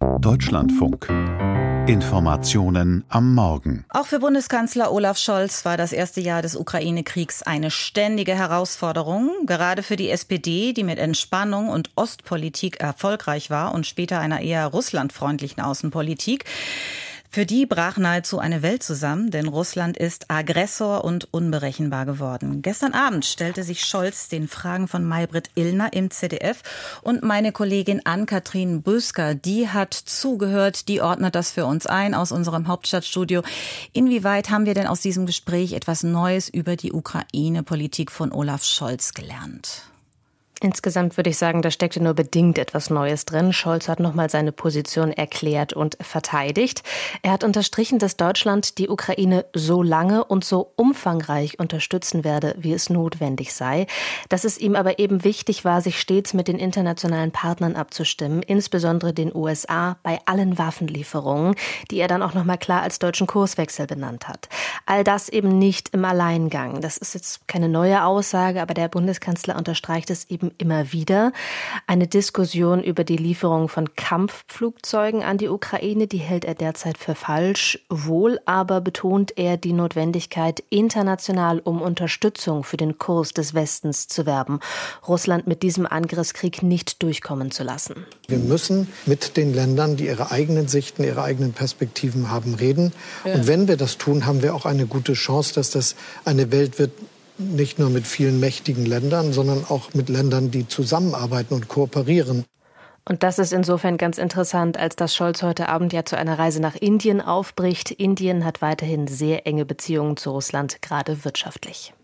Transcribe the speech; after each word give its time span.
Deutschlandfunk. 0.00 1.08
Informationen 1.88 3.04
am 3.08 3.34
Morgen. 3.34 3.84
Auch 3.88 4.06
für 4.06 4.20
Bundeskanzler 4.20 4.92
Olaf 4.92 5.18
Scholz 5.18 5.64
war 5.64 5.76
das 5.76 5.92
erste 5.92 6.20
Jahr 6.20 6.42
des 6.42 6.54
Ukraine-Kriegs 6.54 7.42
eine 7.42 7.70
ständige 7.70 8.34
Herausforderung. 8.34 9.30
Gerade 9.46 9.82
für 9.82 9.96
die 9.96 10.10
SPD, 10.10 10.72
die 10.72 10.84
mit 10.84 10.98
Entspannung 10.98 11.68
und 11.68 11.90
Ostpolitik 11.96 12.78
erfolgreich 12.78 13.50
war 13.50 13.74
und 13.74 13.86
später 13.86 14.20
einer 14.20 14.40
eher 14.40 14.66
russlandfreundlichen 14.66 15.62
Außenpolitik. 15.62 16.44
Für 17.30 17.44
die 17.44 17.66
brach 17.66 17.98
nahezu 17.98 18.38
eine 18.38 18.62
Welt 18.62 18.82
zusammen, 18.82 19.30
denn 19.30 19.48
Russland 19.48 19.98
ist 19.98 20.30
Aggressor 20.30 21.04
und 21.04 21.28
unberechenbar 21.30 22.06
geworden. 22.06 22.62
Gestern 22.62 22.94
Abend 22.94 23.26
stellte 23.26 23.64
sich 23.64 23.84
Scholz 23.84 24.28
den 24.28 24.48
Fragen 24.48 24.88
von 24.88 25.04
Maybrit 25.04 25.50
Illner 25.54 25.92
im 25.92 26.10
ZDF 26.10 26.62
und 27.02 27.22
meine 27.22 27.52
Kollegin 27.52 28.00
Ann-Kathrin 28.06 28.80
Bösker, 28.80 29.34
die 29.34 29.68
hat 29.68 29.92
zugehört, 29.92 30.88
die 30.88 31.02
ordnet 31.02 31.34
das 31.34 31.50
für 31.50 31.66
uns 31.66 31.86
ein 31.86 32.14
aus 32.14 32.32
unserem 32.32 32.66
Hauptstadtstudio. 32.66 33.42
Inwieweit 33.92 34.48
haben 34.48 34.64
wir 34.64 34.74
denn 34.74 34.86
aus 34.86 35.02
diesem 35.02 35.26
Gespräch 35.26 35.74
etwas 35.74 36.02
Neues 36.02 36.48
über 36.48 36.76
die 36.76 36.92
Ukraine-Politik 36.92 38.10
von 38.10 38.32
Olaf 38.32 38.64
Scholz 38.64 39.12
gelernt? 39.12 39.82
Insgesamt 40.60 41.16
würde 41.16 41.30
ich 41.30 41.38
sagen, 41.38 41.62
da 41.62 41.70
steckte 41.70 42.02
nur 42.02 42.14
bedingt 42.14 42.58
etwas 42.58 42.90
Neues 42.90 43.24
drin. 43.24 43.52
Scholz 43.52 43.88
hat 43.88 44.00
nochmal 44.00 44.28
seine 44.28 44.50
Position 44.50 45.12
erklärt 45.12 45.72
und 45.72 45.96
verteidigt. 46.00 46.82
Er 47.22 47.30
hat 47.30 47.44
unterstrichen, 47.44 48.00
dass 48.00 48.16
Deutschland 48.16 48.78
die 48.78 48.88
Ukraine 48.88 49.44
so 49.54 49.84
lange 49.84 50.24
und 50.24 50.44
so 50.44 50.72
umfangreich 50.74 51.60
unterstützen 51.60 52.24
werde, 52.24 52.56
wie 52.58 52.72
es 52.72 52.90
notwendig 52.90 53.54
sei. 53.54 53.86
Dass 54.28 54.44
es 54.44 54.58
ihm 54.58 54.74
aber 54.74 54.98
eben 54.98 55.22
wichtig 55.22 55.64
war, 55.64 55.80
sich 55.80 56.00
stets 56.00 56.34
mit 56.34 56.48
den 56.48 56.58
internationalen 56.58 57.30
Partnern 57.30 57.76
abzustimmen, 57.76 58.42
insbesondere 58.42 59.12
den 59.12 59.34
USA, 59.34 59.96
bei 60.02 60.18
allen 60.24 60.58
Waffenlieferungen, 60.58 61.54
die 61.92 61.98
er 61.98 62.08
dann 62.08 62.22
auch 62.22 62.34
nochmal 62.34 62.58
klar 62.58 62.82
als 62.82 62.98
deutschen 62.98 63.28
Kurswechsel 63.28 63.86
benannt 63.86 64.26
hat. 64.26 64.48
All 64.86 65.04
das 65.04 65.28
eben 65.28 65.58
nicht 65.58 65.90
im 65.90 66.04
Alleingang. 66.04 66.80
Das 66.80 66.96
ist 66.96 67.14
jetzt 67.14 67.46
keine 67.46 67.68
neue 67.68 68.04
Aussage, 68.04 68.60
aber 68.60 68.74
der 68.74 68.88
Bundeskanzler 68.88 69.54
unterstreicht 69.54 70.10
es 70.10 70.28
eben 70.28 70.47
immer 70.58 70.92
wieder. 70.92 71.32
Eine 71.86 72.06
Diskussion 72.06 72.82
über 72.82 73.04
die 73.04 73.16
Lieferung 73.16 73.68
von 73.68 73.94
Kampfflugzeugen 73.94 75.22
an 75.22 75.38
die 75.38 75.48
Ukraine, 75.48 76.06
die 76.06 76.18
hält 76.18 76.44
er 76.44 76.54
derzeit 76.54 76.98
für 76.98 77.14
falsch. 77.14 77.78
Wohl 77.88 78.40
aber 78.46 78.80
betont 78.80 79.36
er 79.36 79.56
die 79.56 79.72
Notwendigkeit, 79.72 80.62
international 80.70 81.60
um 81.60 81.82
Unterstützung 81.82 82.64
für 82.64 82.76
den 82.76 82.98
Kurs 82.98 83.32
des 83.32 83.54
Westens 83.54 84.08
zu 84.08 84.26
werben, 84.26 84.60
Russland 85.06 85.46
mit 85.46 85.62
diesem 85.62 85.86
Angriffskrieg 85.86 86.62
nicht 86.62 87.02
durchkommen 87.02 87.50
zu 87.50 87.64
lassen. 87.64 88.06
Wir 88.28 88.38
müssen 88.38 88.88
mit 89.06 89.36
den 89.36 89.54
Ländern, 89.54 89.96
die 89.96 90.06
ihre 90.06 90.30
eigenen 90.30 90.68
Sichten, 90.68 91.04
ihre 91.04 91.22
eigenen 91.22 91.52
Perspektiven 91.52 92.30
haben, 92.30 92.54
reden. 92.54 92.92
Ja. 93.24 93.34
Und 93.34 93.46
wenn 93.46 93.68
wir 93.68 93.76
das 93.76 93.98
tun, 93.98 94.26
haben 94.26 94.42
wir 94.42 94.54
auch 94.54 94.66
eine 94.66 94.86
gute 94.86 95.14
Chance, 95.14 95.54
dass 95.54 95.70
das 95.70 95.96
eine 96.24 96.50
Welt 96.52 96.78
wird, 96.78 96.92
nicht 97.38 97.78
nur 97.78 97.90
mit 97.90 98.06
vielen 98.06 98.40
mächtigen 98.40 98.84
Ländern, 98.84 99.32
sondern 99.32 99.64
auch 99.68 99.94
mit 99.94 100.08
Ländern, 100.08 100.50
die 100.50 100.68
zusammenarbeiten 100.68 101.54
und 101.54 101.68
kooperieren. 101.68 102.44
Und 103.04 103.22
das 103.22 103.38
ist 103.38 103.54
insofern 103.54 103.96
ganz 103.96 104.18
interessant, 104.18 104.76
als 104.76 104.94
dass 104.94 105.16
Scholz 105.16 105.42
heute 105.42 105.70
Abend 105.70 105.94
ja 105.94 106.04
zu 106.04 106.18
einer 106.18 106.38
Reise 106.38 106.60
nach 106.60 106.74
Indien 106.74 107.22
aufbricht. 107.22 107.90
Indien 107.90 108.44
hat 108.44 108.60
weiterhin 108.60 109.06
sehr 109.06 109.46
enge 109.46 109.64
Beziehungen 109.64 110.18
zu 110.18 110.30
Russland, 110.30 110.82
gerade 110.82 111.24
wirtschaftlich. 111.24 111.94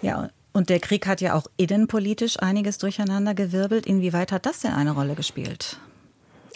Ja, 0.00 0.30
und 0.54 0.70
der 0.70 0.80
Krieg 0.80 1.06
hat 1.06 1.20
ja 1.20 1.34
auch 1.34 1.46
innenpolitisch 1.58 2.38
einiges 2.40 2.78
durcheinandergewirbelt. 2.78 3.86
Inwieweit 3.86 4.32
hat 4.32 4.46
das 4.46 4.60
denn 4.60 4.72
eine 4.72 4.92
Rolle 4.92 5.14
gespielt? 5.14 5.78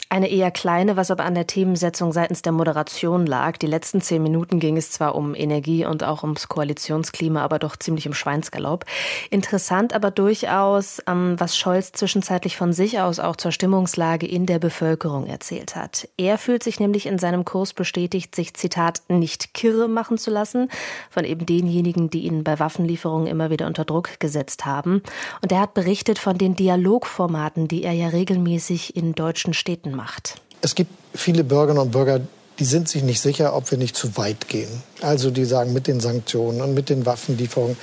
Eine 0.08 0.30
eher 0.30 0.52
kleine, 0.52 0.96
was 0.96 1.10
aber 1.10 1.24
an 1.24 1.34
der 1.34 1.48
Themensetzung 1.48 2.12
seitens 2.12 2.40
der 2.40 2.52
Moderation 2.52 3.26
lag. 3.26 3.56
Die 3.56 3.66
letzten 3.66 4.00
zehn 4.00 4.22
Minuten 4.22 4.60
ging 4.60 4.76
es 4.76 4.92
zwar 4.92 5.16
um 5.16 5.34
Energie 5.34 5.84
und 5.84 6.04
auch 6.04 6.22
ums 6.22 6.46
Koalitionsklima, 6.46 7.42
aber 7.42 7.58
doch 7.58 7.76
ziemlich 7.76 8.06
im 8.06 8.14
Schweinsgalopp. 8.14 8.84
Interessant 9.30 9.94
aber 9.94 10.12
durchaus, 10.12 11.02
ähm, 11.08 11.34
was 11.38 11.56
Scholz 11.56 11.90
zwischenzeitlich 11.90 12.56
von 12.56 12.72
sich 12.72 13.00
aus 13.00 13.18
auch 13.18 13.34
zur 13.34 13.50
Stimmungslage 13.50 14.28
in 14.28 14.46
der 14.46 14.60
Bevölkerung 14.60 15.26
erzählt 15.26 15.74
hat. 15.74 16.08
Er 16.16 16.38
fühlt 16.38 16.62
sich 16.62 16.78
nämlich 16.78 17.06
in 17.06 17.18
seinem 17.18 17.44
Kurs 17.44 17.72
bestätigt, 17.72 18.36
sich 18.36 18.54
Zitat 18.54 19.02
nicht 19.08 19.54
kirre 19.54 19.88
machen 19.88 20.18
zu 20.18 20.30
lassen 20.30 20.68
von 21.10 21.24
eben 21.24 21.46
denjenigen, 21.46 22.10
die 22.10 22.20
ihn 22.20 22.44
bei 22.44 22.60
Waffenlieferungen 22.60 23.26
immer 23.26 23.50
wieder 23.50 23.66
unter 23.66 23.84
Druck 23.84 24.20
gesetzt 24.20 24.66
haben. 24.66 25.02
Und 25.42 25.50
er 25.50 25.62
hat 25.62 25.74
berichtet 25.74 26.20
von 26.20 26.38
den 26.38 26.54
Dialogformaten, 26.54 27.66
die 27.66 27.82
er 27.82 27.92
ja 27.92 28.06
regelmäßig 28.06 28.94
in 28.94 29.12
deutschen 29.12 29.52
Städten 29.52 29.95
macht. 29.96 30.36
Es 30.60 30.74
gibt 30.74 30.90
viele 31.14 31.44
Bürgerinnen 31.44 31.82
und 31.82 31.90
Bürger, 31.90 32.20
die 32.58 32.64
sind 32.64 32.88
sich 32.88 33.02
nicht 33.02 33.20
sicher, 33.20 33.54
ob 33.54 33.70
wir 33.70 33.78
nicht 33.78 33.96
zu 33.96 34.16
weit 34.16 34.48
gehen. 34.48 34.82
Also 35.02 35.30
die 35.30 35.44
sagen, 35.44 35.72
mit 35.72 35.86
den 35.86 36.00
Sanktionen 36.00 36.60
und 36.60 36.74
mit 36.74 36.88
den 36.88 37.04
Waffenlieferungen 37.04 37.76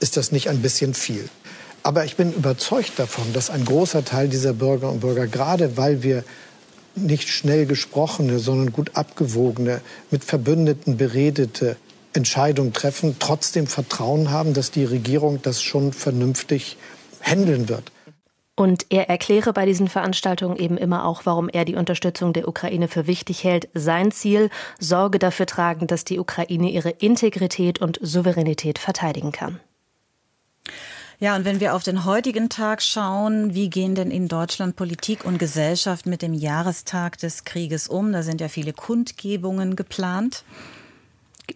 ist 0.00 0.16
das 0.16 0.32
nicht 0.32 0.48
ein 0.48 0.62
bisschen 0.62 0.94
viel. 0.94 1.28
Aber 1.82 2.04
ich 2.04 2.16
bin 2.16 2.32
überzeugt 2.32 2.92
davon, 2.96 3.32
dass 3.32 3.50
ein 3.50 3.64
großer 3.64 4.04
Teil 4.04 4.28
dieser 4.28 4.52
Bürgerinnen 4.52 4.94
und 4.94 5.00
Bürger, 5.00 5.26
gerade 5.26 5.76
weil 5.76 6.02
wir 6.02 6.22
nicht 6.94 7.28
schnell 7.28 7.66
gesprochene, 7.66 8.38
sondern 8.38 8.72
gut 8.72 8.92
abgewogene, 8.94 9.80
mit 10.10 10.24
Verbündeten 10.24 10.96
beredete 10.96 11.76
Entscheidungen 12.12 12.72
treffen, 12.72 13.16
trotzdem 13.18 13.66
Vertrauen 13.66 14.30
haben, 14.30 14.52
dass 14.54 14.70
die 14.70 14.84
Regierung 14.84 15.40
das 15.42 15.62
schon 15.62 15.92
vernünftig 15.92 16.76
handeln 17.22 17.68
wird. 17.68 17.90
Und 18.54 18.86
er 18.90 19.08
erkläre 19.08 19.52
bei 19.52 19.64
diesen 19.64 19.88
Veranstaltungen 19.88 20.56
eben 20.56 20.76
immer 20.76 21.06
auch, 21.06 21.24
warum 21.24 21.48
er 21.48 21.64
die 21.64 21.74
Unterstützung 21.74 22.34
der 22.34 22.48
Ukraine 22.48 22.86
für 22.86 23.06
wichtig 23.06 23.44
hält. 23.44 23.68
Sein 23.72 24.12
Ziel, 24.12 24.50
Sorge 24.78 25.18
dafür 25.18 25.46
tragen, 25.46 25.86
dass 25.86 26.04
die 26.04 26.18
Ukraine 26.18 26.70
ihre 26.70 26.90
Integrität 26.90 27.80
und 27.80 27.98
Souveränität 28.02 28.78
verteidigen 28.78 29.32
kann. 29.32 29.58
Ja, 31.18 31.36
und 31.36 31.44
wenn 31.44 31.60
wir 31.60 31.74
auf 31.74 31.84
den 31.84 32.04
heutigen 32.04 32.48
Tag 32.48 32.82
schauen, 32.82 33.54
wie 33.54 33.70
gehen 33.70 33.94
denn 33.94 34.10
in 34.10 34.26
Deutschland 34.28 34.76
Politik 34.76 35.24
und 35.24 35.38
Gesellschaft 35.38 36.04
mit 36.04 36.20
dem 36.20 36.34
Jahrestag 36.34 37.16
des 37.18 37.44
Krieges 37.44 37.86
um? 37.86 38.12
Da 38.12 38.22
sind 38.22 38.40
ja 38.40 38.48
viele 38.48 38.72
Kundgebungen 38.72 39.76
geplant. 39.76 40.44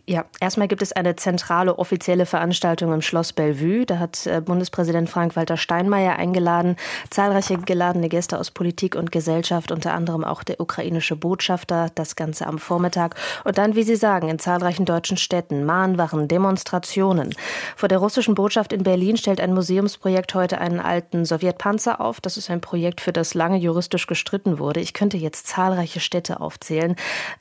Ja, 0.08 0.24
erstmal 0.40 0.66
gibt 0.66 0.82
es 0.82 0.92
eine 0.92 1.14
zentrale 1.14 1.78
offizielle 1.78 2.26
Veranstaltung 2.26 2.92
im 2.92 3.02
Schloss 3.02 3.32
Bellevue. 3.32 3.86
Da 3.86 3.98
hat 4.00 4.26
äh, 4.26 4.40
Bundespräsident 4.40 5.08
Frank-Walter 5.08 5.56
Steinmeier 5.56 6.16
eingeladen. 6.16 6.76
Zahlreiche 7.10 7.58
geladene 7.58 8.08
Gäste 8.08 8.38
aus 8.38 8.50
Politik 8.50 8.96
und 8.96 9.12
Gesellschaft, 9.12 9.70
unter 9.70 9.94
anderem 9.94 10.24
auch 10.24 10.42
der 10.42 10.60
ukrainische 10.60 11.14
Botschafter. 11.14 11.90
Das 11.94 12.16
Ganze 12.16 12.46
am 12.46 12.58
Vormittag. 12.58 13.14
Und 13.44 13.58
dann, 13.58 13.76
wie 13.76 13.84
Sie 13.84 13.94
sagen, 13.94 14.28
in 14.28 14.40
zahlreichen 14.40 14.86
deutschen 14.86 15.16
Städten 15.16 15.64
Mahnwachen, 15.64 16.26
Demonstrationen. 16.26 17.34
Vor 17.76 17.88
der 17.88 17.98
russischen 17.98 18.34
Botschaft 18.34 18.72
in 18.72 18.82
Berlin 18.82 19.16
stellt 19.16 19.40
ein 19.40 19.54
Museumsprojekt 19.54 20.34
heute 20.34 20.58
einen 20.58 20.80
alten 20.80 21.24
Sowjetpanzer 21.24 22.00
auf. 22.00 22.20
Das 22.20 22.36
ist 22.36 22.50
ein 22.50 22.60
Projekt, 22.60 23.00
für 23.00 23.12
das 23.12 23.34
lange 23.34 23.58
juristisch 23.58 24.08
gestritten 24.08 24.58
wurde. 24.58 24.80
Ich 24.80 24.94
könnte 24.94 25.16
jetzt 25.16 25.46
zahlreiche 25.46 26.00
Städte 26.00 26.40
aufzählen. 26.40 26.96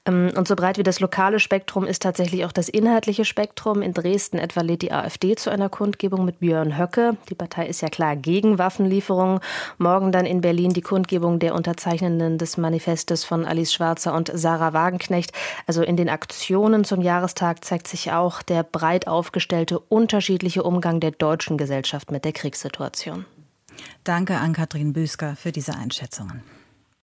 Ähm, 0.05 0.31
und 0.35 0.47
so 0.47 0.55
breit 0.55 0.77
wie 0.77 0.83
das 0.83 0.99
lokale 0.99 1.39
Spektrum 1.39 1.85
ist 1.85 2.05
tatsächlich 2.35 2.45
auch 2.45 2.51
das 2.51 2.69
inhaltliche 2.69 3.25
Spektrum. 3.25 3.81
In 3.81 3.93
Dresden 3.93 4.37
etwa 4.37 4.61
lädt 4.61 4.81
die 4.81 4.91
AfD 4.91 5.35
zu 5.35 5.49
einer 5.49 5.69
Kundgebung 5.69 6.25
mit 6.25 6.39
Björn 6.39 6.77
Höcke. 6.77 7.17
Die 7.29 7.35
Partei 7.35 7.67
ist 7.67 7.81
ja 7.81 7.89
klar 7.89 8.15
gegen 8.15 8.57
Waffenlieferungen. 8.57 9.39
Morgen 9.77 10.11
dann 10.11 10.25
in 10.25 10.41
Berlin 10.41 10.71
die 10.71 10.81
Kundgebung 10.81 11.39
der 11.39 11.55
Unterzeichnenden 11.55 12.37
des 12.37 12.57
Manifestes 12.57 13.23
von 13.23 13.45
Alice 13.45 13.73
Schwarzer 13.73 14.13
und 14.13 14.31
Sarah 14.33 14.73
Wagenknecht. 14.73 15.31
Also 15.67 15.83
in 15.83 15.95
den 15.95 16.09
Aktionen 16.09 16.83
zum 16.83 17.01
Jahrestag 17.01 17.63
zeigt 17.63 17.87
sich 17.87 18.11
auch 18.11 18.41
der 18.41 18.63
breit 18.63 19.07
aufgestellte 19.07 19.79
unterschiedliche 19.79 20.63
Umgang 20.63 20.99
der 20.99 21.11
deutschen 21.11 21.57
Gesellschaft 21.57 22.11
mit 22.11 22.25
der 22.25 22.33
Kriegssituation. 22.33 23.25
Danke 24.03 24.37
an 24.37 24.53
Katrin 24.53 24.93
Büsker 24.93 25.35
für 25.35 25.51
diese 25.51 25.75
Einschätzungen. 25.75 26.41